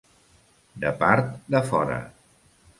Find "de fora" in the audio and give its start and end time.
1.57-2.03